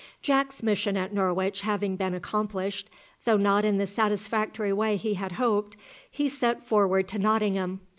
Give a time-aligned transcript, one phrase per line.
[0.23, 2.89] Jack's mission at Norwich having been accomplished,
[3.23, 5.77] though not in the satisfactory way he had hoped,
[6.09, 7.81] he set forward to Nottingham.